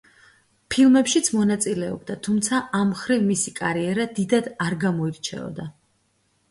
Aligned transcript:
ფილმებშიც 0.75 1.29
მონაწილეობდა, 1.35 2.15
თუმცა 2.29 2.63
ამ 2.81 2.91
მხრივ 2.95 3.29
მისი 3.29 3.55
კარიერა 3.63 4.09
დიდად 4.21 4.53
არ 4.69 4.79
გამოირჩეოდა. 4.87 5.71